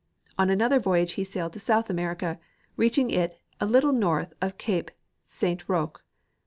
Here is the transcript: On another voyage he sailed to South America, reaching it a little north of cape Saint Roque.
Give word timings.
On 0.35 0.49
another 0.49 0.79
voyage 0.79 1.11
he 1.11 1.23
sailed 1.23 1.53
to 1.53 1.59
South 1.59 1.87
America, 1.87 2.39
reaching 2.75 3.11
it 3.11 3.39
a 3.59 3.67
little 3.67 3.91
north 3.91 4.33
of 4.41 4.57
cape 4.57 4.89
Saint 5.27 5.69
Roque. 5.69 6.03